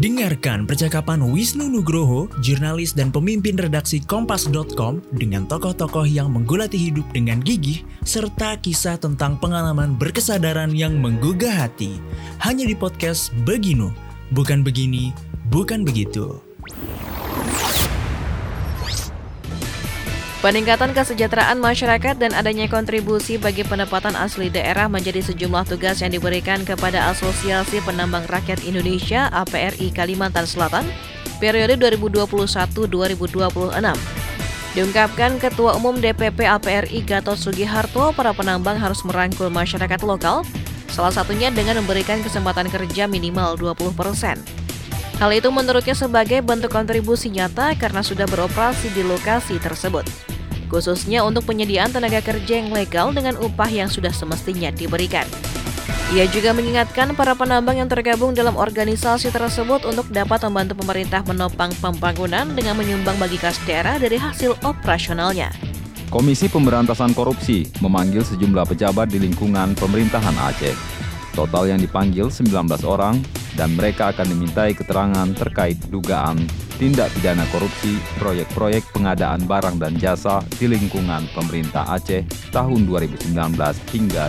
[0.00, 7.44] Dengarkan percakapan Wisnu Nugroho, jurnalis dan pemimpin redaksi Kompas.com dengan tokoh-tokoh yang menggulati hidup dengan
[7.44, 12.00] gigih, serta kisah tentang pengalaman berkesadaran yang menggugah hati.
[12.40, 13.92] Hanya di podcast Beginu,
[14.32, 15.12] bukan begini,
[15.52, 16.49] bukan begitu.
[20.40, 26.64] Peningkatan kesejahteraan masyarakat dan adanya kontribusi bagi pendapatan asli daerah menjadi sejumlah tugas yang diberikan
[26.64, 30.88] kepada Asosiasi Penambang Rakyat Indonesia APRI Kalimantan Selatan
[31.44, 32.88] periode 2021-2026.
[34.72, 40.40] Diungkapkan Ketua Umum DPP APRI Gatot Sugiharto, para penambang harus merangkul masyarakat lokal,
[40.88, 44.40] salah satunya dengan memberikan kesempatan kerja minimal 20 persen.
[45.20, 50.08] Hal itu menurutnya sebagai bentuk kontribusi nyata karena sudah beroperasi di lokasi tersebut,
[50.70, 55.26] khususnya untuk penyediaan tenaga kerja yang legal dengan upah yang sudah semestinya diberikan.
[56.10, 61.70] Ia juga mengingatkan para penambang yang tergabung dalam organisasi tersebut untuk dapat membantu pemerintah menopang
[61.78, 65.54] pembangunan dengan menyumbang bagi kas daerah dari hasil operasionalnya.
[66.10, 70.74] Komisi Pemberantasan Korupsi memanggil sejumlah pejabat di lingkungan pemerintahan Aceh.
[71.30, 72.50] Total yang dipanggil 19
[72.82, 73.22] orang
[73.54, 76.38] dan mereka akan dimintai keterangan terkait dugaan
[76.80, 83.36] tindak pidana korupsi proyek-proyek pengadaan barang dan jasa di lingkungan pemerintah Aceh tahun 2019
[83.92, 84.24] hingga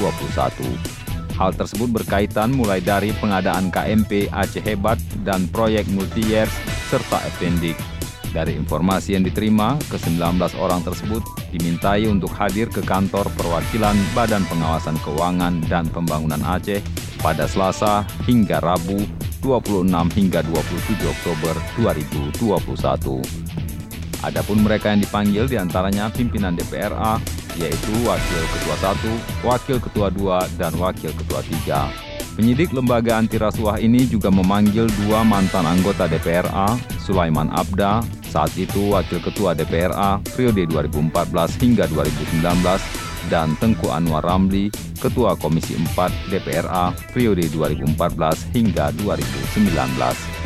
[0.00, 1.06] 2021.
[1.36, 6.52] Hal tersebut berkaitan mulai dari pengadaan KMP Aceh Hebat dan proyek multi-years
[6.88, 7.95] serta Ependik.
[8.34, 11.22] Dari informasi yang diterima, ke-19 orang tersebut
[11.54, 16.82] dimintai untuk hadir ke kantor perwakilan Badan Pengawasan Keuangan dan Pembangunan Aceh
[17.22, 19.02] pada Selasa hingga Rabu
[19.40, 19.88] 26
[20.18, 23.46] hingga 27 Oktober 2021.
[24.24, 27.20] Adapun mereka yang dipanggil di antaranya pimpinan DPRA,
[27.54, 32.05] yaitu Wakil Ketua 1, Wakil Ketua 2, dan Wakil Ketua 3.
[32.36, 38.92] Penyidik lembaga anti rasuah ini juga memanggil dua mantan anggota DPRA, Sulaiman Abda, saat itu
[38.92, 41.32] Wakil Ketua DPRA periode 2014
[41.64, 44.68] hingga 2019, dan Tengku Anwar Ramli,
[45.00, 47.96] Ketua Komisi 4 DPRA periode 2014
[48.52, 50.45] hingga 2019.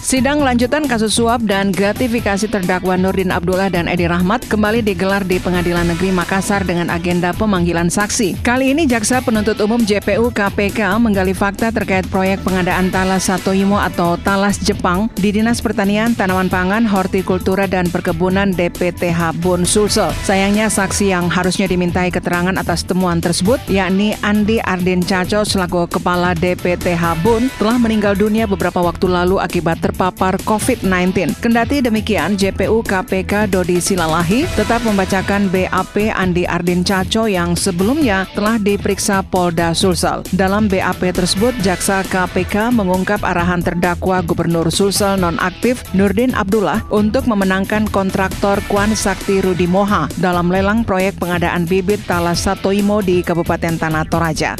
[0.00, 5.36] Sidang lanjutan kasus suap dan gratifikasi terdakwa Nurdin Abdullah dan Edi Rahmat kembali digelar di
[5.36, 8.40] Pengadilan Negeri Makassar dengan agenda pemanggilan saksi.
[8.40, 14.16] Kali ini Jaksa Penuntut Umum JPU KPK menggali fakta terkait proyek pengadaan Talas Satoimo atau
[14.16, 20.16] Talas Jepang di Dinas Pertanian, Tanaman Pangan, Hortikultura dan Perkebunan DPTH Bon Sulsel.
[20.24, 26.32] Sayangnya saksi yang harusnya dimintai keterangan atas temuan tersebut, yakni Andi Ardin Caco selaku Kepala
[26.32, 31.42] DPTH Bon, telah meninggal dunia beberapa waktu lalu akibat terpapar COVID-19.
[31.42, 38.62] Kendati demikian, JPU KPK Dodi Silalahi tetap membacakan BAP Andi Ardin Caco yang sebelumnya telah
[38.62, 40.22] diperiksa Polda Sulsel.
[40.30, 47.90] Dalam BAP tersebut, Jaksa KPK mengungkap arahan terdakwa Gubernur Sulsel nonaktif Nurdin Abdullah untuk memenangkan
[47.90, 54.06] kontraktor Kwan Sakti Rudi Moha dalam lelang proyek pengadaan bibit Talas Satoimo di Kabupaten Tanah
[54.06, 54.54] Toraja.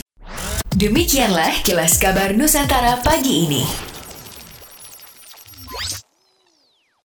[0.71, 3.90] Demikianlah kilas kabar Nusantara pagi ini.